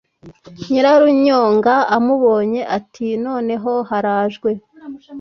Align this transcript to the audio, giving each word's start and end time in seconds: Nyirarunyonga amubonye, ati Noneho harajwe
Nyirarunyonga 0.69 1.73
amubonye, 1.97 2.61
ati 2.77 3.05
Noneho 3.25 3.71
harajwe 3.89 4.49